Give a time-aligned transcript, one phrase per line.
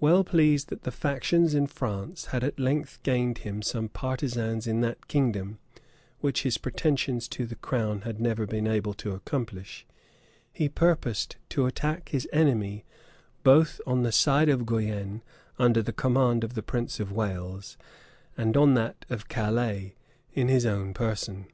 [0.00, 4.80] Well pleased that the factions in France had at length gained him some partisans in
[4.80, 5.58] that kingdom,
[6.20, 9.84] which his pretensions to the crown had never been able to accomplish,
[10.50, 12.86] he purposed to attack his enemy
[13.44, 15.20] both on the side of Guienne,
[15.58, 17.76] under the command of the prince of Wales,
[18.38, 19.96] and on that of Calais,
[20.32, 21.44] in his own person.